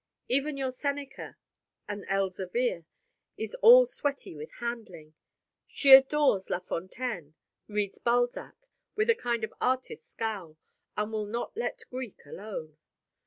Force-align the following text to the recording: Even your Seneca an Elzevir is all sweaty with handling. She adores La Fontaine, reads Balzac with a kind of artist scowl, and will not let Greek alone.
Even 0.27 0.57
your 0.57 0.71
Seneca 0.71 1.37
an 1.87 2.03
Elzevir 2.09 2.85
is 3.37 3.53
all 3.61 3.85
sweaty 3.85 4.33
with 4.35 4.49
handling. 4.59 5.13
She 5.67 5.93
adores 5.93 6.49
La 6.49 6.57
Fontaine, 6.57 7.35
reads 7.67 7.99
Balzac 7.99 8.55
with 8.95 9.11
a 9.11 9.15
kind 9.15 9.43
of 9.43 9.53
artist 9.61 10.09
scowl, 10.09 10.57
and 10.97 11.11
will 11.11 11.27
not 11.27 11.55
let 11.55 11.83
Greek 11.91 12.17
alone. 12.25 12.79